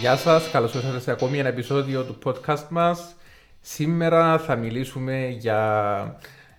[0.00, 3.16] Γεια σας, καλώς ήρθατε σε ακόμη ένα επεισόδιο του podcast μας.
[3.60, 5.58] Σήμερα θα μιλήσουμε για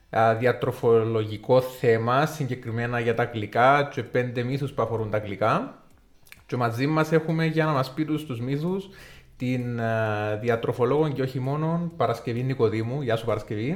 [0.10, 5.84] α, διατροφολογικό θέμα, συγκεκριμένα για τα γλυκά και πέντε μύθους που αφορούν τα γλυκά.
[6.46, 8.90] Και μαζί μας έχουμε για να μας πει τους, τους μύθους
[9.38, 13.02] την α, διατροφολόγο και όχι μόνο Παρασκευή Νικοδήμου.
[13.02, 13.76] Γεια σου Παρασκευή.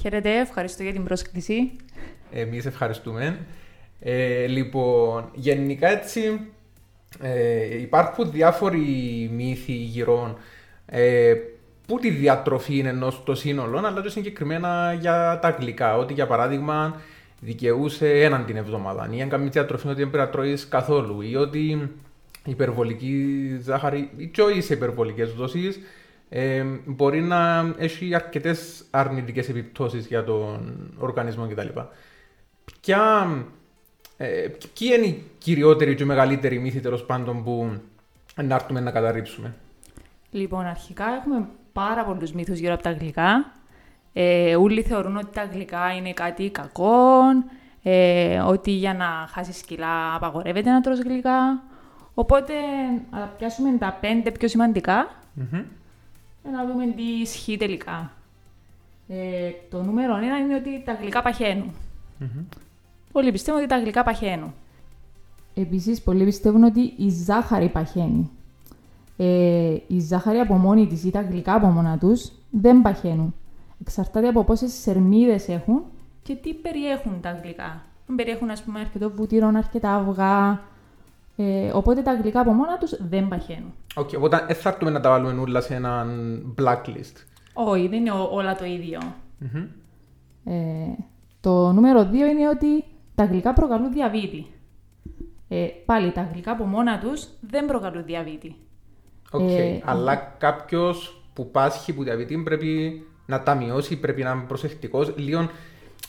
[0.00, 1.72] Χαίρετε, ευχαριστώ για την πρόσκληση.
[2.32, 3.38] Εμείς ευχαριστούμε.
[4.00, 6.40] Ε, λοιπόν, γενικά έτσι
[7.18, 8.78] ε, υπάρχουν διάφοροι
[9.32, 10.38] μύθοι γύρω
[10.86, 11.34] ε,
[11.86, 15.96] που τη διατροφή είναι ενός το σύνολο, αλλά και συγκεκριμένα για τα γλυκά.
[15.96, 17.00] Ότι για παράδειγμα
[17.40, 21.36] δικαιούσε έναν την εβδομάδα, ή αν κάνεις διατροφή ότι δεν πρέπει να τρώεις καθόλου, ή
[21.36, 21.90] ότι
[22.44, 25.80] υπερβολική ζάχαρη ή και όχι σε υπερβολικές δόσεις
[26.28, 31.68] ε, μπορεί να έχει αρκετές αρνητικές επιπτώσεις για τον οργανισμό κτλ.
[32.80, 33.28] Ποια
[34.22, 37.80] ε, ποιοι είναι οι κυριότεροι και οι μεγαλύτεροι μύθοι τέλος πάντων που
[38.42, 39.54] να έρθουμε να καταρρύψουμε;
[40.30, 43.52] Λοιπόν, αρχικά έχουμε πάρα πολλούς μύθους γύρω από τα γλυκά.
[44.12, 47.22] Ε, όλοι θεωρούν ότι τα γλυκά είναι κάτι κακό,
[47.82, 51.62] ε, ότι για να χάσεις κιλά απαγορεύεται να τρως γλυκά.
[52.14, 52.52] Οπότε,
[53.10, 55.62] να πιάσουμε τα πέντε πιο σημαντικά Μμμ.
[56.42, 58.12] και να δούμε τι ισχύει τελικά.
[59.08, 61.74] Ε, το νούμερο ένα είναι ότι τα γλυκά παχαίνουν.
[62.18, 62.44] Μμμ.
[63.12, 64.52] Πολλοί πιστεύουν ότι τα γλυκά παχαίνουν.
[65.54, 68.30] Επίσης, πολλοί πιστεύουν ότι η ζάχαρη παχαίνει.
[69.16, 73.34] Ε, η ζάχαρη από μόνη της ή τα γλυκά από μόνα τους δεν παχαίνουν.
[73.80, 75.82] Εξαρτάται από πόσες θερμίδες έχουν
[76.22, 77.82] Και τι περιέχουν τα γλυκά.
[78.10, 80.60] αν περιέχουν ας πούμε αρκετό βούτυρο, αρκετά αυγά.
[81.36, 83.72] Ε, οπότε τα γλυκά από μόνα τους δεν παχαίνουν.
[83.94, 87.14] Οκ, οπότε δεν θα έρθουμε να τα βάλουμε όλα σε έναν blacklist.
[87.52, 88.98] Όχι, δεν είναι ό- όλα το ίδιο.
[89.38, 89.64] Μμμ.
[90.44, 90.96] Ε,
[91.40, 92.84] το νούμερο 2 είναι ότι
[93.20, 94.46] τα γλυκά προκαλούν διαβήτη.
[95.48, 98.56] Ε, πάλι τα γλυκά από μόνα τους δεν προκαλούν διαβήτη.
[99.30, 104.44] Οκ, Ε, αλλά κάποιος που πάσχει από διαβήτη πρέπει να τα μειώσει, πρέπει να είναι
[104.46, 105.14] προσεκτικός.
[105.16, 105.50] Λίγο,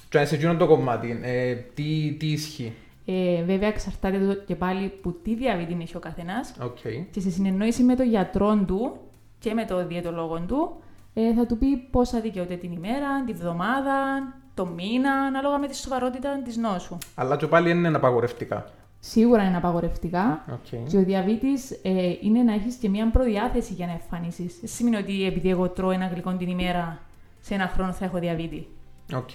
[0.09, 2.73] και να σε εκείνο το κομμάτι, ε, τι, τι ισχύει;
[3.05, 6.77] Ε, βέβαια, εξαρτάται το και πάλι από τι διαβήτη έχει ο καθένας Οκ.
[7.11, 8.97] και σε συνεννόηση με τον γιατρό του
[9.39, 10.81] και με τον διαιτολόγο του
[11.13, 15.75] ε, θα του πει πόσα δικαιούται την ημέρα, τη βδομάδα, το μήνα, ανάλογα με τη
[15.75, 16.97] σοβαρότητα της νόσου.
[17.16, 18.66] Αλλά και πάλι είναι απαγορευτικά.
[19.00, 20.45] Σίγουρα είναι απαγορευτικά.
[20.51, 20.89] Οκ.
[20.89, 24.57] Και ο διαβήτης ε, είναι να έχεις και μια προδιάθεση για να εμφανίσεις.
[24.59, 27.00] Δεν σημαίνει ότι επειδή εγώ τρώω ένα γλυκό την ημέρα,
[27.41, 28.67] σε ένα χρόνο θα έχω διαβήτη.
[29.13, 29.29] Οκ.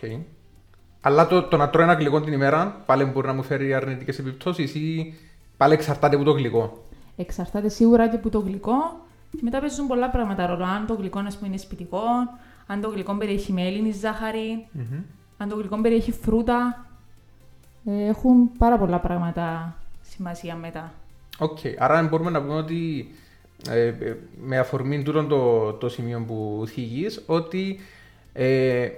[1.01, 4.19] Αλλά το, το να τρώω ένα γλυκό την ημέρα πάλι μπορεί να μου φέρει αρνητικές
[4.19, 5.15] επιπτώσεις ή
[5.57, 6.85] πάλι εξαρτάται από το γλυκό;
[7.17, 8.75] Εξαρτάται σίγουρα και που το γλυκό
[9.31, 10.65] και μετά παίζουν πολλά πράγματα ρόλο.
[10.65, 12.01] Αν το γλυκό ας πούμε, είναι σπιτικό,
[12.67, 15.01] αν το γλυκό περιέχει μέλι ή ζάχαρη, Μμμ.
[15.37, 16.87] αν το γλυκό περιέχει φρούτα.
[17.87, 19.77] ε, έχουν πάρα πολλά πράγματα.
[20.03, 20.93] Σημασία μετά.
[21.39, 21.59] Οκ.
[21.79, 23.09] Άρα μπορούμε να πούμε ότι
[23.69, 27.79] ε, ε, με αφορμή τούτο το, το σημείο που θίγεις ότι
[28.33, 28.89] ε,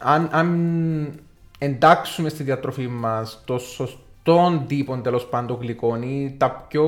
[0.00, 1.20] αν, αν
[1.58, 6.84] εντάξουμε στη διατροφή μας το σωστόν τύπο τέλος πάντων γλυκών ή τα πιο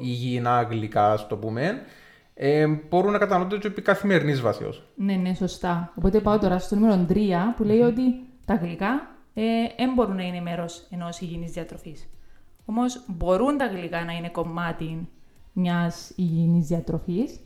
[0.00, 1.82] υγιεινά γλυκά, ας το πούμε,
[2.38, 4.82] ε, μπορούν να κατανοούνται και επί καθημερινής βάσεως.
[4.94, 5.92] Ναι, ναι, σωστά.
[5.96, 7.14] Οπότε πάω τώρα στο νούμερο 3
[7.56, 8.02] που λέει ότι
[8.44, 9.10] Τα γλυκά
[9.76, 12.08] δεν μπορούν να είναι μέρος ενός υγιεινής διατροφής.
[12.64, 15.08] Όμως μπορούν τα γλυκά να είναι κομμάτι
[15.52, 17.40] μιας υγιεινής διατροφής.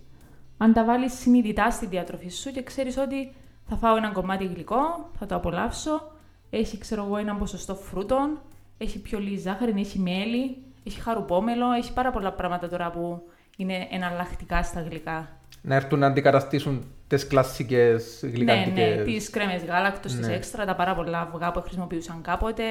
[0.56, 3.32] αν τα βάλεις συνειδητά στη διατροφή σου και ξέρεις ότι
[3.68, 6.12] θα φάω ένα κομμάτι γλυκό, θα το απολαύσω,
[6.50, 8.40] έχει ξέρω εγώ ένα ποσοστό φρούτων,
[8.78, 13.22] έχει πιο λίγη ζάχαρη, έχει μέλι, έχει χαρουπόμελο, έχει πάρα πολλά πράγματα τώρα που
[13.56, 15.28] είναι εναλλακτικά στα γλυκά.
[15.62, 18.96] Να έρθουν να αντικαταστήσουν τις κλασικές Ναι, γλυκαντικές.
[18.96, 20.34] ναι, τις κρέμες γάλακτος, τις Ναι.
[20.34, 22.64] έξτρα, τα πάρα πολλά αυγά που χρησιμοποιούσαν κάποτε,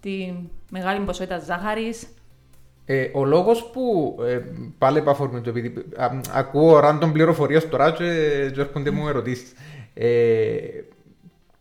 [0.00, 0.32] τη
[0.70, 2.08] μεγάλη ποσότητα ζάχαρης.
[2.84, 4.40] Ε, ο λόγος που ε,
[4.78, 8.04] πάλι επαφορμή του, επειδή α, ακούω random πληροφορίες τώρα και,
[8.54, 9.52] και έρχονται μου ερωτήσεις.
[9.94, 10.56] Ε,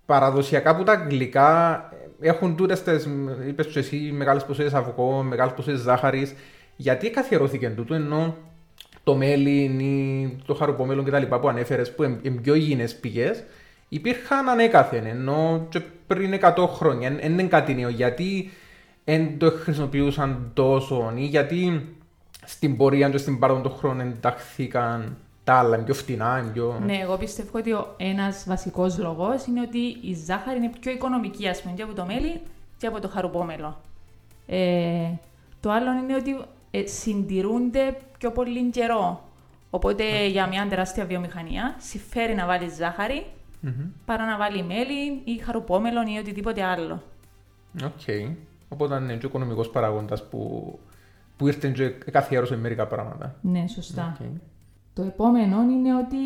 [0.05, 1.81] παραδοσιακά που τα γλυκά
[2.19, 3.07] έχουν τούτες τις,
[3.47, 6.33] είπες του εσύ, μεγάλες ποσότητε αυγό, μεγάλες ποσότητε ζάχαρης.
[6.77, 8.35] Γιατί καθιερώθηκε τούτο, ενώ
[9.03, 11.23] το μέλι ή το χαρουπόμελο κτλ.
[11.23, 13.43] που ανέφερες, που είναι πιο υγιεινές πηγές,
[13.89, 15.05] υπήρχαν ανέκαθεν.
[15.05, 17.89] Ενώ και πριν 100 χρόνια δεν είναι κάτι νέο.
[17.89, 18.49] Γιατί
[19.03, 21.87] δεν το χρησιμοποιούσαν τόσο ή γιατί
[22.45, 26.79] στην πορεία και στην παρόν των χρόνων ενταχθήκαν τα άλλα, είναι πιο φτηνά, είναι πιο...
[26.85, 31.47] Ναι, εγώ πιστεύω ότι ο ένας βασικός λόγος είναι ότι η ζάχαρη είναι πιο οικονομική,
[31.47, 32.41] ας πούμε, και από το μέλι
[32.77, 33.81] και από το χαρουπόμελο.
[34.47, 35.09] Ε,
[35.59, 36.45] το άλλο είναι ότι ε,
[36.85, 39.21] συντηρούνται πιο πολύ καιρό.
[39.69, 43.25] Οπότε για μια τεράστια βιομηχανία συμφέρει να βάλει ζάχαρη
[43.61, 43.71] Μμμ.
[44.05, 47.03] παρά να βάλει μέλι ή χαρουπόμελο ή οτιδήποτε άλλο.
[47.83, 48.33] Οκ.
[48.69, 50.79] Οπότε είναι και ο οικονομικός παράγοντας που
[51.37, 53.35] που ήρθε και καθιέρωσε μερικά πράγματα.
[53.41, 54.17] Ναι, σωστά.
[54.21, 54.27] Οκ.
[54.93, 56.17] Το επόμενο είναι ότι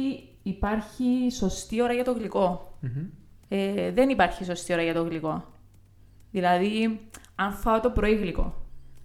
[0.44, 2.78] υπάρχει σωστή ώρα για το γλυκό.
[2.80, 3.06] Μμμ.
[3.48, 5.44] Ε, δεν υπάρχει σωστή ώρα για το γλυκό.
[6.32, 7.00] Δηλαδή,
[7.36, 8.61] αν φάω το πρωί γλυκό,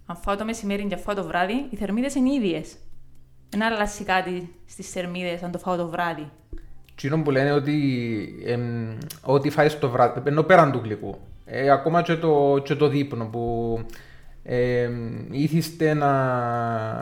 [0.07, 2.77] αν φάω το μεσημέρι και φάω το βράδυ, οι θερμίδες είναι ίδιες.
[3.49, 6.31] Δεν αλλάζει κάτι στις θερμίδες αν το φάω το βράδυ.
[6.95, 7.75] Τζείνο που λένε ότι
[8.47, 12.89] εμ, ό,τι φάεις το βράδυ, ενώ πέραν του γλυκού, ε, ακόμα και το, και το
[12.89, 13.79] δείπνο που
[14.43, 14.91] ε,
[15.31, 16.13] ήθιστε να,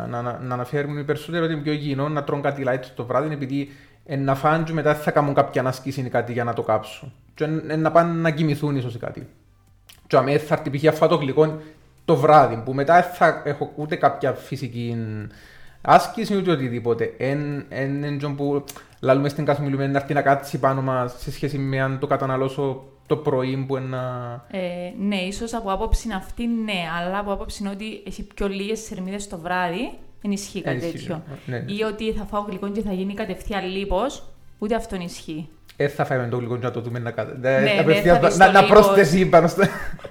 [0.06, 3.04] να, να, να αναφέρουν οι περισσότεροι ότι είναι πιο υγιεινό να τρώνε κάτι light το
[3.04, 3.68] βράδυ επειδή
[4.04, 7.12] ε, να φάνε και μετά θα κάνουν κάποια ανασκήση ή κάτι για να το κάψουν.
[7.34, 9.28] Και ε, ε, να πάνε να κοιμηθούν ίσως ή κάτι.
[10.06, 10.86] Και αμέ θα έρθει π.χ.
[10.86, 11.60] αυτό το γλυκό
[12.04, 14.96] το βράδυ που μετά δεν θα έχω ούτε κάποια φυσική
[15.80, 17.14] άσκηση ούτε οτιδήποτε.
[17.18, 18.64] Εν, εν, εν, που
[19.00, 22.82] λαλούμε στην καθημερινή να έρθει να κάτσει πάνω μας σε σχέση με αν το καταναλώσω
[23.06, 24.44] το πρωί που ένα...
[24.50, 24.58] Ε,
[24.98, 29.28] ναι, ίσως από άποψη αυτή ναι, αλλά από άποψη είναι ότι έχει πιο λίγες θερμίδες
[29.28, 31.22] το βράδυ, δεν ισχύει κάτι Ισχύει, τέτοιο.
[31.46, 31.64] ναι.
[31.66, 34.22] Ή ότι θα φάω γλυκό και θα γίνει κατευθείαν λίπος,
[34.58, 35.48] ούτε αυτό ισχύει.
[35.76, 37.34] Ε, θα φάμε το γλυκό και να το δούμε να κάτω.
[37.40, 38.80] Ναι, ναι, απευθείας θα δεις να, το να λίπος.
[38.80, 39.62] προσθέσει πάνω στο...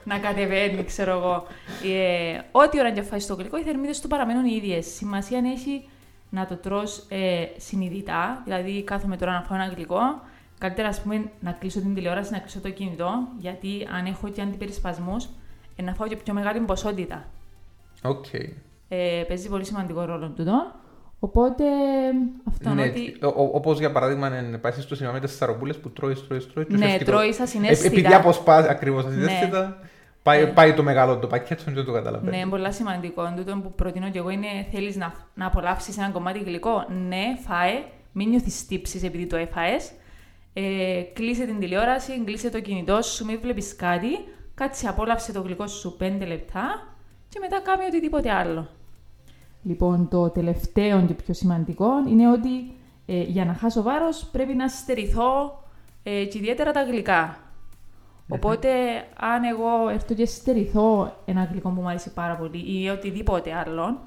[0.03, 1.47] να κατεβαίνει, ξέρω εγώ.
[1.95, 4.85] Ε, ό,τι ώρα και φάει το γλυκό, οι θερμίδες του παραμένουν οι ίδιες.
[4.85, 5.87] Σημασία έχει
[6.29, 9.99] να το τρως ε, συνειδητά, δηλαδή κάθομαι τώρα να φάω ένα γλυκό.
[10.57, 14.41] Καλύτερα, ας πούμε, να κλείσω την τηλεόραση, να κλείσω το κινητό, γιατί αν έχω και
[14.41, 15.27] αντιπερισπασμούς,
[15.75, 17.25] ε, να φάω και πιο μεγάλη ποσότητα.
[18.01, 18.25] Οκ.
[18.89, 20.71] Ε, παίζει πολύ σημαντικό ρόλο τούτο.
[21.25, 21.63] Οπότε
[22.47, 25.77] αυτό Ναι, ότι- ο- ο- όπως για παράδειγμα εν, πάει στο σινεμά με τις σιταροπούλες
[25.77, 27.95] που τρώεις, τρώεις, τρώεις και Ναι, φεύγει το- τρώεις ασυναίσθητα.
[27.95, 29.79] Ε, Επειδή αποσπάς ακριβώς ασυναίσθητα,
[30.23, 30.49] πάει, Ναι.
[30.49, 32.37] πάει το μεγάλο το πακέτο και δεν το καταλαβαίνει.
[32.37, 33.33] Ναι, πολύ σημαντικό.
[33.35, 36.85] Τούτο που προτείνω και εγώ είναι θέλεις να, να απολαύσεις ένα κομμάτι γλυκό.
[37.07, 37.83] Ναι, φάε.
[38.11, 39.75] Μην νιώθεις τύψει επειδή το έφαε.
[40.53, 44.07] Ε, κλείσε την τηλεόραση, κλείσε το κινητό σου, μην βλέπεις κάτι.
[44.55, 46.87] Κάτσε, απόλαυσε το γλυκό σου 5 λεπτά
[47.29, 48.67] και μετά κάμε οτιδήποτε άλλο.
[49.63, 52.71] Λοιπόν, το τελευταίο και πιο σημαντικό είναι ότι
[53.05, 55.63] ε, για να χάσω βάρος Πρέπει να στερηθώ
[56.03, 57.37] ε, και ιδιαίτερα τα γλυκά.
[58.29, 58.69] Οπότε,
[59.19, 63.99] αν εγώ έρθω και στερηθώ ένα γλυκό που μου αρέσει πάρα πολύ ή οτιδήποτε άλλο,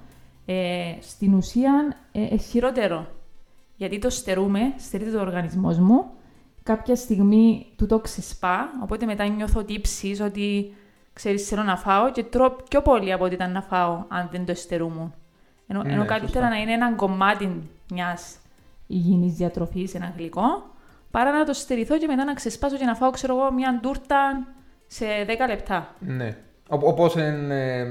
[0.46, 3.06] ε, στην ουσία ε, ε, χειρότερο.
[3.76, 6.10] Γιατί το στερούμε, στερείται το οργανισμός μου.
[6.62, 10.74] Κάποια στιγμή του το ξεσπά, οπότε μετά νιώθω τύψεις ότι
[11.12, 14.46] ξέρεις θέλω να φάω και τρώω πιο πολύ από ό,τι ήταν να φάω αν δεν
[14.46, 15.14] το στερούμουν.
[15.66, 16.48] Ενώ, Ναι, ενώ καλύτερα σωστά.
[16.48, 18.36] να είναι ένα κομμάτι μιας
[18.86, 19.72] υγιεινής διατροφής.
[19.72, 20.64] τροφής, ένα γλυκό,
[21.10, 24.46] παρά να το στερηθώ και μετά να ξεσπάσω και να φάω, ξέρω εγώ, μια τούρτα
[24.86, 25.94] σε 10 λεπτά.
[25.98, 26.36] Ναι.
[26.68, 27.86] Ο- Όπως είναι ε,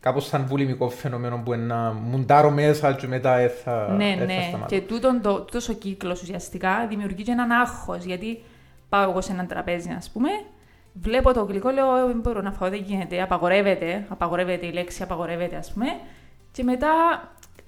[0.00, 4.16] κάπως σαν βουλημικό φαινόμενο που είναι να μουντάρω μέσα και μετά ε, θα, ναι, ε,
[4.18, 4.44] θα ναι.
[4.48, 4.74] σταματώ.
[4.74, 8.42] Και τούτον το, τούτος ο κύκλος ουσιαστικά δημιουργεί και έναν άγχος, γιατί
[8.88, 10.28] πάω εγώ σε έναν τραπέζι, ας πούμε,
[10.92, 15.02] βλέπω το γλυκό, λέω, «Ε, δεν μπορώ να φάω, δεν γίνεται, απαγορεύεται, απαγορεύεται η λέξη,
[15.02, 15.86] απαγορεύεται, ας πούμε,
[16.54, 16.88] και μετά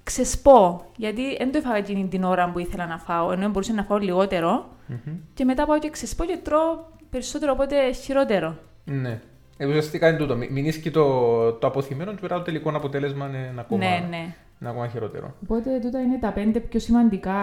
[0.03, 3.83] ξεσπώ, γιατί δεν το έφαγα εκείνη την ώρα που ήθελα να φάω, ενώ μπορούσα να
[3.83, 5.15] φάω λιγότερο, Μμμ.
[5.35, 6.79] και μετά πάω και ξεσπώ και τρώω
[7.11, 8.59] περισσότερο, οπότε χειρότερο.
[8.85, 9.21] Ναι.
[9.57, 10.37] Ε, ουσιαστικά είναι τούτο.
[10.37, 14.35] Μην μην ίσκει το, το αποθυμένο και μετά το τελικό αποτέλεσμα είναι ακόμα, Ναι, ναι.
[14.61, 15.35] είναι ακόμα χειρότερο.
[15.43, 17.35] Οπότε τούτα είναι τα πέντε πιο σημαντικά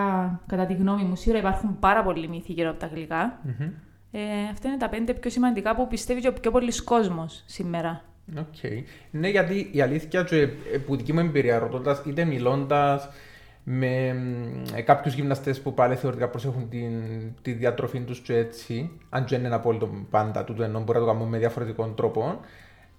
[0.48, 3.40] Κατά τη γνώμη μου, σίγουρα υπάρχουν πάρα πολλοί μύθοι γύρω από τα γλυκά.
[3.44, 3.69] Μμμ.
[4.12, 4.19] Ε,
[4.51, 8.01] αυτά είναι τα πέντε πιο σημαντικά που πιστεύει και ο πιο πολλοί κόσμος σήμερα.
[8.37, 8.71] Οκ.
[9.11, 13.09] Ναι, γιατί η αλήθεια και ε, που δική μου εμπειρία ρωτώντας είτε μιλώντας
[13.63, 14.15] με
[14.75, 16.92] ε, κάποιους γυμναστές που πάλι θεωρητικά προσέχουν την,
[17.42, 21.06] τη διατροφή τους και έτσι, αν και δεν είναι απόλυτο πάντα τούτο εννοώ μπορεί να
[21.06, 22.40] το κάνουμε με διαφορετικόν τρόπον,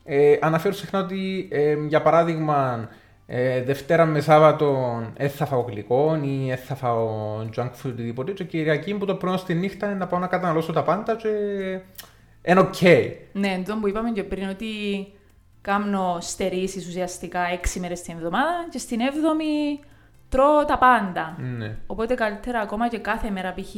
[0.05, 2.89] ε, αναφέρω συχνά ότι ε, για παράδειγμα
[3.27, 7.09] ε, Δευτέρα με Σάββατο δεν θα φάω γλυκό ή δεν θα φάω
[7.57, 10.27] junk food οτιδήποτε και Κυριακή που το πρωί ως τη νύχτα είναι να πάω να
[10.27, 11.29] καταναλώσω τα πάντα και
[12.45, 12.81] είναι οκ.
[13.33, 14.67] Ναι, το που είπαμε και πριν ότι
[15.61, 19.81] κάνω στερήσεις ουσιαστικά έξι μέρες την εβδομάδα και στην έβδομη
[20.29, 21.37] τρώω τα πάντα.
[21.59, 21.77] Ναι.
[21.87, 23.75] Οπότε καλύτερα ακόμα και κάθε μέρα π.χ.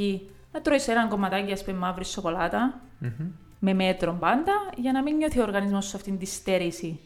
[0.52, 3.10] να τρώεις ένα κομματάκι ας πούμε μαύρη σοκολάτα Μμμ.
[3.58, 7.00] με μέτρο πάντα για να μην νιώθει ο οργανισμός σου αυτήν τη στέρηση.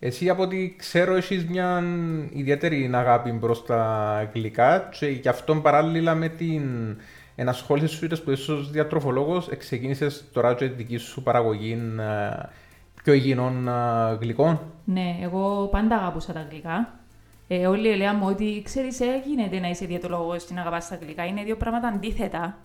[0.00, 1.82] Εσύ από ό,τι ξέρω έχεις μια
[2.32, 6.96] ιδιαίτερη αγάπη προς τα γλυκά και γι' αυτό παράλληλα με την
[7.40, 12.30] ενασχόληση σου είτε που είσαι ως διατροφολόγος ξεκίνησες τώρα και τη δική σου παραγωγή ε,
[13.02, 13.72] πιο υγιεινών ε,
[14.20, 16.92] γλυκών; Ναι, εγώ πάντα αγαπούσα τα γλυκά.
[17.48, 21.26] Ε, όλοι λέγαμε ότι ξέρεις, ε, γίνεται να είσαι διαιτολόγο και να αγαπάς τα γλυκά.
[21.26, 22.56] Είναι δύο πράγματα αντίθετα.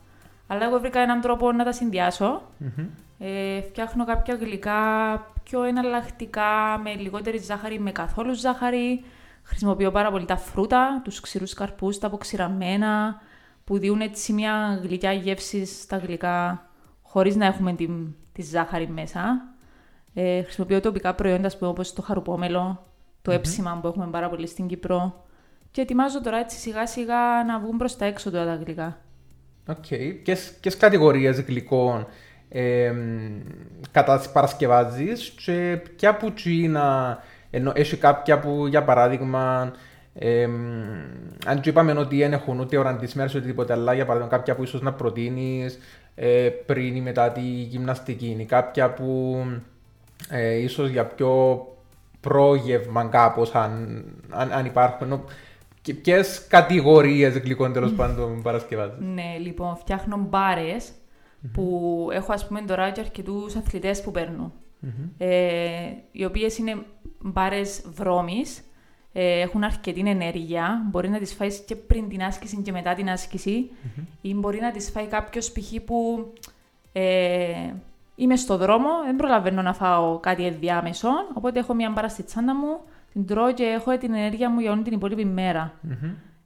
[0.47, 2.41] Αλλά εγώ βρήκα έναν τρόπο να τα συνδυάσω.
[2.57, 2.85] Μμμ.
[3.19, 4.77] Ε, φτιάχνω κάποια γλυκά
[5.43, 9.03] πιο εναλλακτικά, με λιγότερη ζάχαρη, με καθόλου ζάχαρη.
[9.43, 13.21] Χρησιμοποιώ πάρα πολύ τα φρούτα, τους ξηρούς καρπούς, τα αποξηραμένα,
[13.63, 16.69] που δίνουν έτσι μια γλυκιά γεύση στα γλυκά,
[17.01, 17.87] χωρίς να έχουμε τη,
[18.31, 19.53] τη ζάχαρη μέσα.
[20.13, 22.87] Ε, χρησιμοποιώ τοπικά προϊόντα, ας πούμε, όπως το χαρουπόμελο,
[23.21, 25.25] το έψημα που έχουμε πάρα πολύ στην Κύπρο.
[25.71, 29.01] Και ετοιμάζω τώρα έτσι σιγά σιγά να βγουν προς τα έξω τώρα τα γλυκά.
[29.67, 29.85] OK.
[29.89, 30.19] Okay.
[30.59, 32.07] Ποιες κατηγορίες γλυκών
[32.49, 32.93] ε,
[34.33, 37.19] παρασκευάζεις και ποια που τζείνα,
[37.49, 39.73] εννοώ έχει κάποια που για παράδειγμα
[40.13, 40.43] ε,
[41.45, 44.37] αν του είπαμε ότι δεν έχουν ούτε ώρα της μέρας ούτε τίποτα, αλλά για παράδειγμα
[44.37, 45.79] κάποια που ίσως να προτείνεις
[46.15, 49.37] ε, πριν ή μετά τη γυμναστική, ή κάποια που
[50.29, 51.65] ε, ίσως για πιο
[52.19, 55.23] πρόγευμα κάπως, αν, αν, αν υπάρχουν.
[55.81, 60.91] Και ποιες κατηγορίες γλυκών τέλος πάντων παρασκευάζεις; Ναι, λοιπόν, φτιάχνω μπάρες
[61.53, 64.53] που έχω ας πούμε τώρα και αρκετούς αθλητές που παίρνουν.
[65.17, 65.37] Ε,
[66.11, 66.75] οι οποίες είναι
[67.21, 68.63] μπάρες βρώμης,
[69.13, 70.85] ε, έχουν αρκετή ενέργεια.
[70.89, 73.71] Μπορεί να τις φάεις και πριν την άσκηση και μετά την άσκηση,
[74.21, 75.73] ή μπορεί να τις φάει κάποιος π.χ.
[75.85, 76.27] που
[76.93, 77.73] ε,
[78.15, 81.09] είμαι στο δρόμο, δεν προλαβαίνω να φάω κάτι ενδιάμεσο.
[81.33, 82.79] Οπότε έχω μια μπάρα στη τσάντα μου,
[83.13, 85.33] την τρώω και έχω την ενέργεια μου για όλη την υπόλοιπη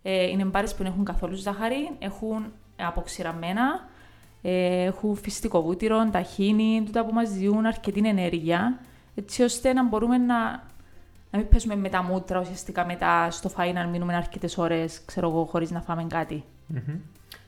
[0.02, 3.88] Ε, είναι μπάρες που δεν έχουν καθόλου ζάχαρη, έχουν αποξηραμένα,
[4.42, 8.80] ε, έχουν φυστικό βούτυρο, ταχύνη, τούτα που μας δίνουν αρκετή ενέργεια,
[9.16, 10.64] έτσι ώστε να μπορούμε να,
[11.38, 15.30] να μην πέσουμε με τα μούτρα ουσιαστικά μετά στο φαΐ να μείνουμε αρκετές ώρες, ξέρω
[15.30, 16.44] εγώ, χωρίς να φάμε κάτι.
[16.74, 17.00] Mm-hmm.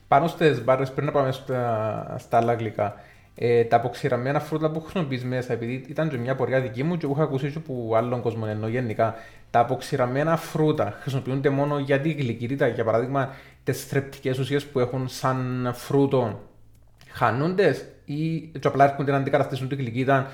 [0.07, 2.95] Πάνω στις μπάρες, πριν να πάμε στα, στα άλλα γλυκά,
[3.35, 7.07] ε, τα αποξηραμένα φρούτα που χρησιμοποιείς μέσα, επειδή ήταν και μια πορεία δική μου και
[7.07, 9.15] που είχα ακούσει και από άλλον κόσμο, ενώ γενικά
[9.51, 13.29] τα αποξηραμένα φρούτα χρησιμοποιούνται μόνο για τη γλυκυρίδα, για παράδειγμα,
[13.63, 16.39] τις θρεπτικές ουσίες που έχουν σαν φρούτο
[17.11, 20.27] χάνονται ή απλά έρχονται να αντικαταστήσουν την γλυκίδα ε,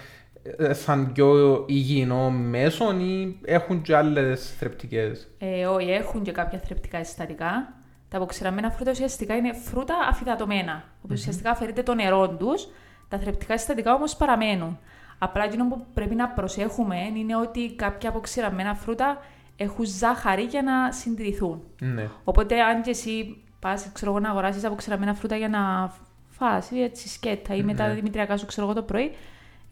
[0.72, 7.04] σαν πιο υγιεινό μέσο ή έχουν και άλλες θρεπτικές; Ε, όχι, έχουν και κάποια θρεπτικά
[7.04, 7.74] συστατικά.
[8.10, 10.84] Τα αποξηραμένα φρούτα ουσιαστικά είναι φρούτα αφιδατωμένα.
[10.84, 11.12] Mm-hmm.
[11.12, 12.68] Ουσιαστικά αφαιρείται το νερό τους,
[13.08, 14.80] τα θρεπτικά συστατικά όμως παραμένουν.
[15.18, 19.18] Απλά εκείνο που πρέπει να προσέχουμε είναι ότι κάποια αποξηραμένα φρούτα
[19.56, 21.62] έχουν ζάχαρη για να συντηρηθούν.
[21.80, 22.10] Ναι.
[22.24, 25.94] Οπότε, αν και εσύ πας να αγοράσεις αποξηραμένα φρούτα για να
[26.30, 27.94] φας ή έτσι σκέτα ή μετά ναι.
[27.94, 29.12] δημητριακά σου ξέρω εγώ το πρωί,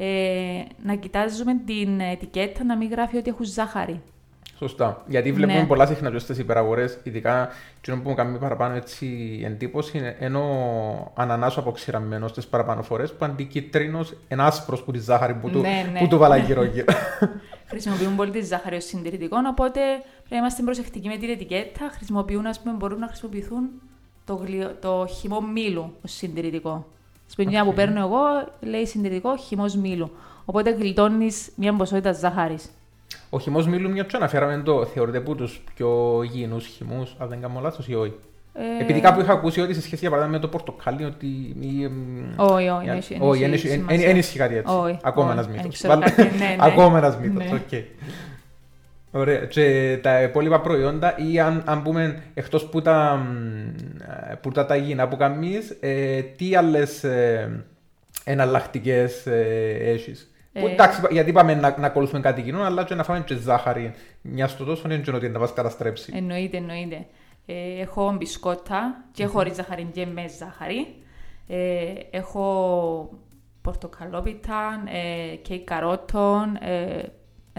[0.03, 4.01] ε, να κοιτάζουμε την ετικέτα να μην γράφει ότι έχουν ζάχαρη.
[4.57, 5.03] Σωστά.
[5.07, 5.65] Γιατί βλέπουμε ναι.
[5.65, 7.49] πολλά συχνά στι υπεραγορές, ειδικά
[7.81, 10.43] το που μου κάνει παραπάνω έτσι, εντύπωση, ενώ
[11.15, 15.53] ανανάσω αποξηραμένος στι παραπάνω φορέ, που αντί κίτρινο, ένα άσπρος που τη ζάχαρη που, ναι,
[15.53, 15.99] του, ναι.
[15.99, 16.85] που του βάλα γύρω-γύρω.
[17.71, 19.79] Χρησιμοποιούν πολύ τη ζάχαρη ως συντηρητικό, οπότε
[20.15, 21.89] πρέπει να είμαστε προσεκτικοί με την ετικέτα.
[21.91, 23.69] Χρησιμοποιούν, ας πούμε, μπορούν να χρησιμοποιηθούν
[24.25, 24.67] το, γλυ...
[24.81, 26.87] το χυμό μήλου ως συντηρητικό.
[27.27, 27.63] Στην okay.
[27.65, 28.19] που παίρνω εγώ
[28.59, 30.11] λέει συντηρητικό χυμός μήλου.
[30.45, 32.69] Οπότε γλιτώνεις μια ποσότητα ζάχαρης.
[33.29, 37.41] Ο χυμός μήλου, μιας τσόνας, αναφέραμε το θεωρείται από τους πιο υγιεινού χυμούς, αν δεν
[37.41, 38.13] κάνω λάθος ή όχι;
[38.53, 38.81] Ε...
[38.81, 41.55] Επειδή κάπου είχα ακούσει ότι σε σχέση για παράδειγμα με το πορτοκάλι, ότι.
[42.35, 42.69] Όχι,
[43.19, 43.47] όχι,
[43.87, 44.99] δεν ισχύει κάτι έτσι.
[45.01, 45.83] Ακόμα ένας μύθος.
[46.59, 47.43] Ακόμα ένας μύθος.
[49.15, 49.45] Ωραία.
[49.45, 53.25] Και τα υπόλοιπα προϊόντα ή αν, αν πούμε εκτός που τα,
[54.41, 57.65] που τα ταγίνα που κάνεις, ε, τι άλλες ε,
[58.23, 60.71] εναλλακτικές ε, έχεις; Ε...
[60.71, 63.93] Εντάξει, γιατί είπαμε να, να ακολουθούμε κάτι κοινό, αλλά και να φάμε και ζάχαρη.
[64.21, 66.13] Μιας στο τόσο είναι ότι να μα καταστρέψει.
[66.15, 67.05] Εννοείται, εννοείται.
[67.45, 70.95] Ε, έχω μπισκότα και χωρίς ζάχαρη και με ζάχαρη.
[71.47, 73.19] Ε, έχω
[73.61, 77.03] πορτοκαλόπιτα, ε, κέικ καρότων, ε,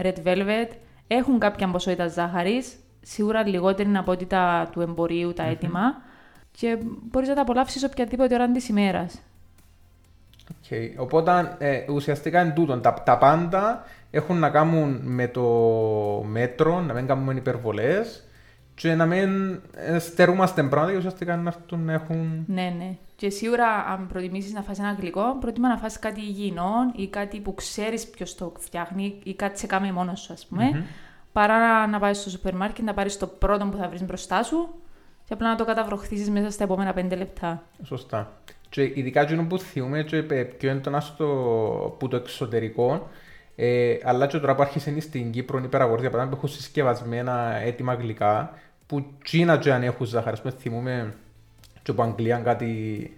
[0.01, 0.69] red velvet
[1.07, 5.81] έχουν κάποια ποσότητα ζάχαρης, σίγουρα λιγότερη από ό,τι τα του εμπορίου, τα έτοιμα.
[6.51, 6.77] Και
[7.11, 9.21] μπορείς να τα απολαύσεις οποιαδήποτε ώρα της ημέρας.
[10.51, 10.89] Okay.
[10.97, 12.77] Οπότε ε, ουσιαστικά είναι τούτο.
[12.77, 15.43] Τα, τα πάντα έχουν να κάνουν με το
[16.25, 18.23] μέτρο, να μην κάνουμε υπερβολές
[18.75, 22.43] και να μην ε, στερούμαστε πράγματα και ουσιαστικά να να έχουν.
[22.47, 22.97] Ναι, ναι.
[23.15, 27.39] Και σίγουρα, αν προτιμήσεις να φας ένα γλυκό, προτιμά να φας κάτι υγιεινό ή κάτι
[27.39, 30.71] που ξέρεις ποιος το φτιάχνει ή κάτι σε κάμε μόνος σου, ας πούμε.
[30.73, 30.83] Mm-hmm.
[31.31, 34.69] Παρά να πάεις στο σούπερ μάρκετ να πάρεις το πρώτο που θα βρεις μπροστά σου
[35.25, 37.63] και απλά να το καταβροχθήσεις μέσα στα επόμενα πέντε λεπτά.
[37.83, 38.31] Σωστά.
[38.69, 41.25] Και ειδικά εκείνο που θυμούμε και πιο έντονα στο,
[41.99, 43.09] που το εξωτερικό,
[43.55, 47.55] ε, αλλά και τώρα που άρχισε στην Κύπρο η παραγωγή για παράδειγμα που έχουν συσκευασμένα
[47.55, 48.53] έτοιμα γλυκά,
[48.85, 51.13] που τσίνα και αν έχουν ζάχαρη, πούμε θυμούμε
[51.83, 53.11] και από Αγγλία κάτι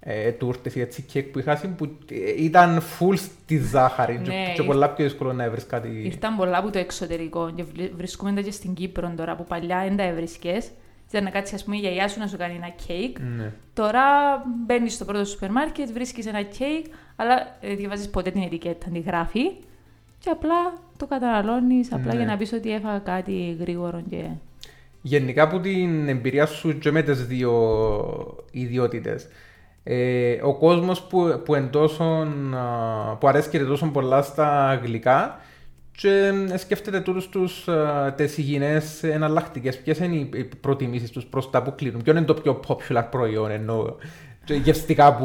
[0.00, 1.96] ε, τούρτες ή έτσι κέκ που είχα που
[2.36, 6.02] ήταν full στη ζάχαρη ναι, και, και πολλά πιο δύσκολο να έβρεις κάτι.
[6.04, 7.64] Ήρθαν πολλά από το εξωτερικό και
[7.96, 10.70] βρισκόμαστε και στην Κύπρο τώρα που παλιά δεν τα έβρισκες.
[11.08, 13.18] Ήταν να κάτσεις, ας πούμε, η γιαγιά σου να σου κάνει ένα κέικ.
[13.18, 13.52] Ναι.
[13.74, 14.02] Τώρα
[14.66, 18.98] μπαίνεις στο πρώτο σούπερ μάρκετ, βρίσκεις ένα κέικ, αλλά δεν διαβάζεις ποτέ την ετικέτα, τη
[18.98, 19.40] γράφει.
[20.20, 22.16] Και απλά το καταναλώνεις, απλά ναι.
[22.16, 24.24] για να πεις ότι έφαγα κάτι γρήγορο και
[25.02, 27.52] γενικά από την εμπειρία σου και με τι δύο
[28.50, 29.28] ιδιότητες.
[29.82, 31.70] Ε, ο κόσμος που, που,
[33.18, 35.40] που αρέσκεται τόσο πολλά στα γλυκά
[35.92, 39.78] και ε, σκέφτεται τούτους τους, ε, τις υγιεινές εναλλακτικές.
[39.78, 43.04] Ποιες είναι οι οι προτιμήσεις τους προς τα που κλείνουν; Ποιο είναι το πιο popular
[43.10, 43.94] προϊόν εννοώ;
[44.54, 45.24] Και γευστικά που,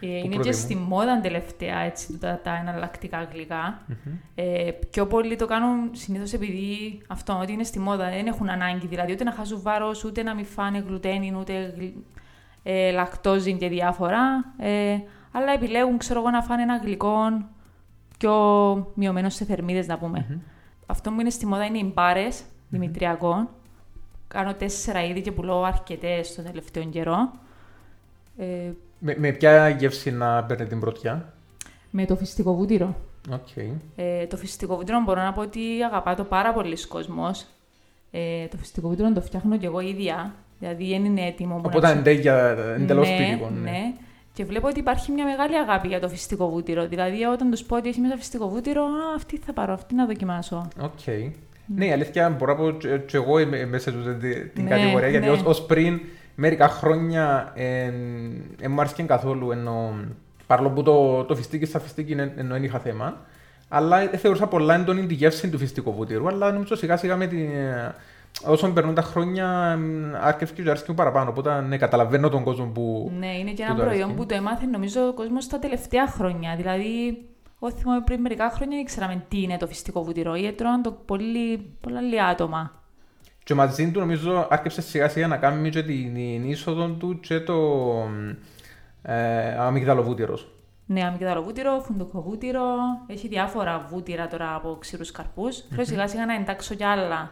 [0.00, 0.52] Ε, που είναι και προτιμούν.
[0.58, 3.82] στη μόδα τελευταία έτσι, τα, τα εναλλακτικά γλυκά.
[4.34, 8.10] Ε, πιο πολλοί το κάνουν συνήθως επειδή αυτό ότι είναι στη μόδα.
[8.10, 11.96] Δεν έχουν ανάγκη δηλαδή ούτε να χάσουν βάρος, ούτε να μην φάνε γλουτένιν, ούτε γλυ-
[12.62, 14.44] ε, λακτόζιν και διάφορα.
[14.58, 14.96] Ε,
[15.32, 17.16] αλλά επιλέγουν, ξέρω εγώ, να φάνε ένα γλυκό
[18.18, 18.32] πιο
[18.94, 20.40] μειωμένο σε θερμίδες, να πούμε.
[20.86, 23.48] Αυτό που είναι στη μόδα είναι οι μπάρες δημητριακών.
[24.28, 27.30] Κάνω τέσσερα είδη και πουλώ αρκετές στον τελευταίο καιρό.
[28.38, 28.44] Ε,
[28.98, 31.32] Με, με ποια γεύση να παίρνει την πρωτιά;
[31.90, 32.96] Με το φυστικό βούτυρο.
[33.32, 33.56] Οκ.
[33.96, 37.46] Ε, το φυστικοβούτυρο μπορώ να πω ότι αγαπά το πάρα πολλοί κόσμος.
[38.10, 40.34] Ε, Το φυστικοβούτυρο το φτιάχνω και εγώ η ίδια.
[40.58, 41.54] δηλαδή δεν είναι έτοιμο.
[41.54, 42.36] που να Οπότε ψ- είναι για
[42.78, 43.50] εντελώ ναι, σπιτικό.
[43.62, 43.92] ναι.
[44.32, 46.86] Και βλέπω ότι υπάρχει μια μεγάλη αγάπη για το φυστικοβούτυρο.
[46.88, 50.68] Δηλαδή, όταν τους πω ότι έχει μέσα φυστικοβούτυρο, α, αυτή θα πάρω, αυτή να δοκιμάσω.
[50.80, 51.06] Οκ.
[51.76, 54.70] Ναι, η αλήθεια μπορώ να πω και- και εγώ είμαι μέσα σε τούτη την Ναι,
[54.70, 55.32] κατηγορία γιατί ναι.
[55.32, 56.00] ως, ως πριν
[56.40, 57.52] μερικά χρόνια
[58.58, 59.94] δεν μου άρεσε καθόλου εννοώ
[60.46, 63.16] παρόλο που το, το φιστίκι στα φιστίκι εν- εννοώ δεν είχα θέμα
[63.68, 67.38] αλλά ε, θεωρούσα πολλά έντονη τη γεύση του φιστικοβούτυρου αλλά νομίζω σιγά σιγά με την,
[67.38, 67.94] ε,
[68.44, 72.64] όσο περνούν τα χρόνια μ, άρκεψε και αρέσκει μου παραπάνω οπότε ναι, καταλαβαίνω τον κόσμο
[72.64, 74.14] που Ναι, είναι και που ένα το προϊόν αρέσκει.
[74.20, 76.56] που το έμαθε νομίζω ο κόσμος τα τελευταία χρόνια.
[76.56, 77.22] Δηλαδή,
[77.62, 80.92] εγώ θυμάμαι πριν μερικά χρόνια δεν ξέραμε τι είναι το φυστικό βούτυρο ή έτρωγαν το
[81.04, 82.72] πολύ, πολλά λίγα άτομα.
[83.48, 87.40] Και μαζί του νομίζω άρχισε σιγά σιγά να κάνει και την, την είσοδο του και
[87.40, 87.56] το
[89.02, 90.48] ε, αμυγδαλοβούτυρος.
[90.86, 92.66] Ναι, αμυγδαλοβούτυρο, φουντουκοβούτυρο,
[93.06, 95.64] έχει διάφορα βούτυρα τώρα από ξηρούς καρπούς.
[95.68, 97.30] Θέλω σιγά σιγά να εντάξω κι άλλα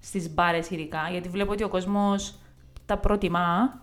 [0.00, 2.38] στις μπάρες ειδικά, γιατί βλέπω ότι ο κόσμος
[2.86, 3.80] τα προτιμά.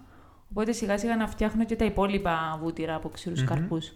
[0.52, 3.92] Οπότε σιγά σιγά να φτιάχνω και τα υπόλοιπα βούτυρα από ξηρούς καρπούς.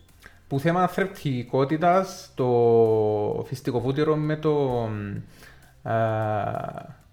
[0.47, 4.87] Που θέμα θρεπτικότητας, το φυστικό βούτυρο με το
[5.83, 5.93] ε,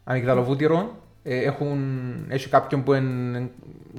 [0.05, 1.79] αμυγδαλοβούτυρο ε, έχουν,
[2.29, 3.51] έχει κάποιον που είναι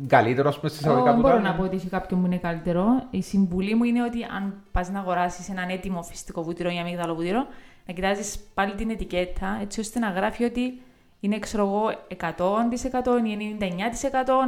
[0.07, 2.25] καλύτερο, ας πούμε, στις εισαγωγικά Εγώ που μπορώ τα- να πω ότι έχει κάποιον που
[2.25, 2.85] είναι καλύτερο.
[3.09, 7.15] Η συμβουλή μου είναι ότι αν πας να αγοράσεις έναν έτοιμο φυστικό βούτυρο ή αμύγδαλο
[7.15, 7.47] βούτυρο,
[7.87, 10.81] να κοιτάζεις πάλι την ετικέτα έτσι ώστε να γράφει ότι
[11.19, 13.65] είναι ξέρω εγώ 100% ή 99%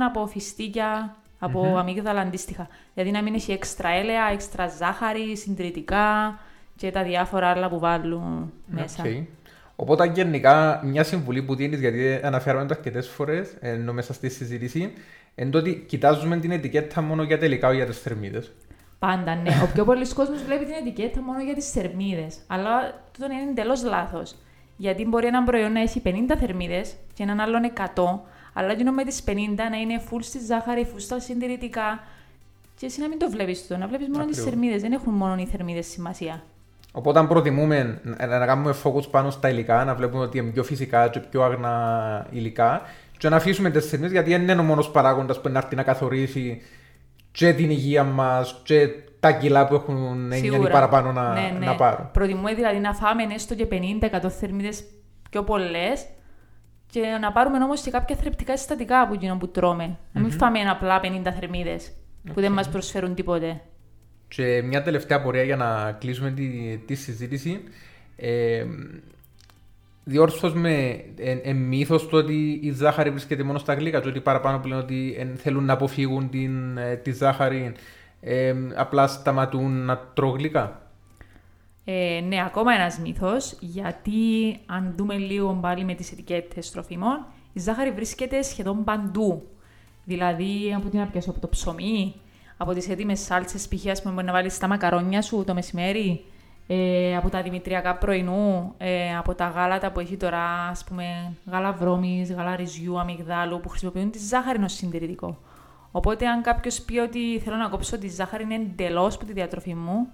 [0.08, 2.67] από φυστίκια, από αμύγδαλα αντίστοιχα.
[2.93, 6.39] Δηλαδή να μην έχει έξτρα έλαια, έξτρα ζάχαρη, συντηρητικά
[6.75, 9.03] και τα διάφορα άλλα που βάλουν μέσα.
[9.75, 9.89] Οκ.
[9.89, 14.93] Οπότε γενικά μια συμβουλή που δίνεις, γιατί αναφέραμε το αρκετές φορές, εννοώ μέσα στη συζήτηση,
[15.35, 18.51] είναι το ότι κοιτάζουμε την ετικέτα μόνο για τελικά, όχι για τις θερμίδες.
[18.99, 19.49] Πάντα, ναι.
[19.63, 22.38] Ο πιο πολλοί κόσμος βλέπει την ετικέτα μόνο για τις θερμίδες.
[22.47, 24.35] Αλλά τούτο είναι εντελώς λάθος.
[24.77, 28.19] Γιατί μπορεί ένα προϊόν να έχει 50 θερμίδες και έναν άλλον 100,
[28.53, 32.03] αλλά εκείνο με τις 50 να είναι full στη ζάχαρη, full στα συντηρητικά.
[32.77, 34.53] Και εσύ να μην το βλέπεις τούτο, να βλέπεις μόνο τις Ακριβώς.
[34.53, 34.81] θερμίδες.
[34.81, 36.43] Δεν έχουν μόνο οι θερμίδες σημασία.
[36.97, 40.63] Οπότε αν προτιμούμε να, να κάνουμε focus πάνω στα υλικά, να βλέπουμε ότι είναι πιο
[40.63, 42.81] φυσικά και πιο άγνα υλικά
[43.17, 45.75] και να αφήσουμε τις θερμίδες γιατί δεν είναι ο μόνος παράγοντας που είναι να έρθει
[45.75, 46.62] να καθορίσει
[47.31, 48.88] και την υγεία μας και
[49.19, 51.65] τα κιλά που έχουν έννοια ή παραπάνω να, ναι, ναι.
[51.65, 52.10] να πάρουν.
[52.12, 53.67] Προτιμούμε δηλαδή να φάμε έστω και
[54.01, 54.84] 50-100 θερμίδες
[55.29, 56.05] πιο πολλές
[56.91, 59.97] και να πάρουμε όμως και κάποια θρεπτικά συστατικά από εκείνο που τρώμε.
[60.12, 61.91] Να μην φάμε απλά 50 θερμίδες
[62.34, 63.62] που δεν μας προσφέρουν τίποτε.
[64.36, 67.63] Και μια τελευταία πορεία για να κλείσουμε τη, τη συζήτηση.
[68.15, 68.65] Ε,
[70.04, 74.21] διόρθως με εν, εν μύθος το ότι η ζάχαρη βρίσκεται μόνο στα γλύκα και ότι
[74.21, 77.74] παραπάνω που λένε ότι εν, θέλουν να αποφύγουν την, ε, τη ζάχαρη
[78.21, 80.89] ε, απλά σταματούν να τρώουν γλυκά.
[81.86, 84.12] Ε, ναι, ακόμα ένας μύθος, γιατί
[84.65, 89.48] αν δούμε λίγο πάλι με τις ετικέτες τροφίμων, η ζάχαρη βρίσκεται σχεδόν παντού.
[90.04, 92.13] Δηλαδή από την πιάσω από το ψωμί,
[92.58, 93.88] από τις έτοιμες σάλτσες π.χ.
[93.88, 96.26] ας πούμε, μπορεί να βάλεις στα μακαρόνια σου το μεσημέρι,
[96.68, 101.72] ε, από τα δημητριακά πρωινού, ε, από τα γάλατα που έχει τώρα, ας πούμε, γάλα
[101.72, 105.38] βρώμης, γάλα ρυζιού, αμυγδάλου, που χρησιμοποιούν τη ζάχαρη ως συντηρητικό.
[105.91, 109.74] Οπότε αν κάποιος πει ότι θέλω να κόψω τη ζάχαρη είναι εντελώς από τη διατροφή
[109.74, 110.08] μου,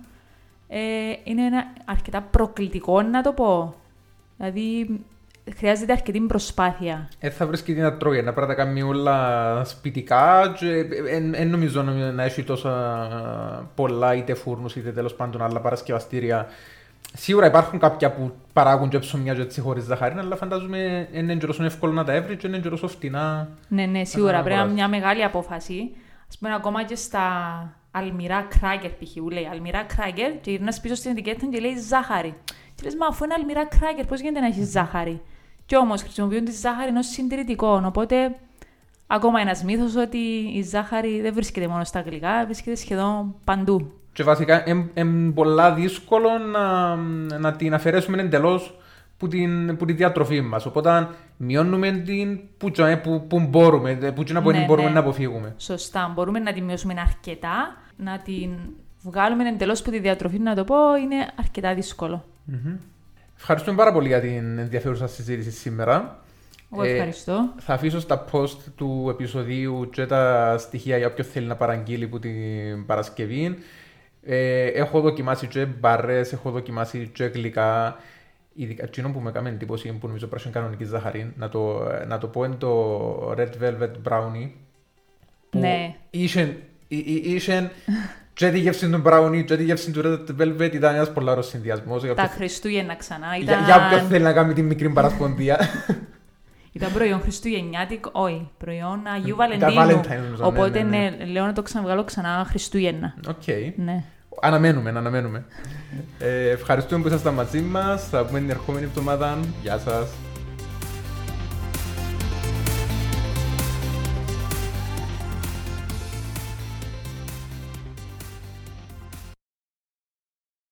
[0.67, 0.79] ε,
[1.23, 3.75] είναι ένα αρκετά προκλητικό να το πω.
[4.37, 4.99] Δηλαδή
[5.57, 7.09] χρειάζεται αρκετή προσπάθεια.
[7.19, 10.83] Ε, θα βρίσκει τι να τρώει, να πρέπει να τα κάνει όλα σπιτικά και
[11.31, 16.47] δεν νομίζω να, να έχει τόσα πολλά είτε φούρνους είτε τέλος πάντων άλλα παρασκευαστήρια.
[17.13, 21.45] Σίγουρα υπάρχουν κάποια που παράγουν και ψωμιά και έτσι χωρίς ζαχαρή, αλλά φαντάζομαι είναι και
[21.45, 23.49] τόσο εύκολο να τα έβρεις και είναι και τόσο φτηνά.
[23.67, 24.89] Ναι, ναι, σίγουρα να πρέπει να είναι αγοράσεις.
[24.89, 25.91] μια μεγάλη απόφαση.
[26.33, 27.21] Α πούμε, ακόμα και στα
[27.91, 29.13] αλμυρά κράκερ, π.χ.
[29.13, 32.35] που λέει αλμυρά κράκερ, και γυρνάς πίσω στην ετικέτα και λέει ζάχαρη.
[32.75, 35.21] Και λες, μα αφού είναι αλμυρά κράκερ, πώς γίνεται να έχεις ζάχαρη;
[35.71, 37.81] Κι όμως χρησιμοποιούν τη ζάχαρη ω συντηρητικό.
[37.85, 38.35] Οπότε,
[39.07, 40.17] ακόμα ένας μύθος ότι
[40.53, 43.91] η ζάχαρη δεν βρίσκεται μόνο στα γλυκά, βρίσκεται σχεδόν παντού.
[44.13, 46.95] Και βασικά είναι πολλά δύσκολο να,
[47.39, 48.79] να την αφαιρέσουμε εντελώς
[49.17, 50.65] που, την, που τη διατροφή μας.
[50.65, 51.07] Οπότε
[51.37, 52.71] μειώνουμε την που,
[53.03, 54.65] που, που μπορούμε, που ναι, ναι.
[54.65, 55.55] μπορούμε να αποφύγουμε.
[55.57, 56.11] Σωστά.
[56.15, 58.49] Μπορούμε να τη μειώσουμε αρκετά, να την
[59.03, 62.23] βγάλουμε εντελώς από τη διατροφή, να το πω, είναι αρκετά δύσκολο.
[62.51, 62.77] Mm-hmm.
[63.41, 66.19] Ευχαριστούμε πάρα πολύ για την ενδιαφέρουσα συζήτηση σήμερα.
[66.73, 67.53] Εγώ ευχαριστώ.
[67.57, 72.07] Ε, θα αφήσω στα post του επεισοδίου και τα στοιχεία για όποιον θέλει να παραγγείλει
[72.07, 73.57] που την Παρασκευή.
[74.23, 77.97] Ε, έχω δοκιμάσει και μπαρές, έχω δοκιμάσει και γλυκά.
[78.53, 82.27] Ειδικά εκείνο που με έκανε εντύπωση που νομίζω περιέχει κανονική ζάχαρη, να το, να το
[82.27, 84.49] πω είναι το Red Velvet Brownie.
[85.49, 85.95] Που ναι.
[86.09, 87.71] Είχε, είχε
[88.41, 91.47] και τη γεύση του Brownie και τη γεύση του Red Velvet ήταν ένας πολύ ωραίος
[91.47, 92.03] συνδυασμός.
[92.15, 93.27] Τα Χριστούγεννα ξανά.
[93.41, 93.63] Ήταν...
[93.63, 95.59] Για, για όποιον θέλει να κάνει την μικρή παρασπονδία.
[96.73, 100.01] Ήταν προϊόν Χριστουγεννιάτικο, όχι, προϊόν Αγίου Βαλεντίνου.
[100.41, 101.25] Οπότε ναι, ναι, ναι.
[101.25, 103.13] λέω να το ξαναβγάλω ξανά Χριστούγεννα.
[103.27, 103.35] OK.
[103.45, 103.73] Okay.
[103.75, 104.03] Ναι.
[104.41, 105.45] Αναμένουμε, αναμένουμε.
[106.19, 108.07] ε, ευχαριστούμε που ήσασταν μαζί μας.
[108.07, 109.37] Θα πούμε την ερχόμενη εβδομάδα.
[109.61, 110.09] Γεια σας.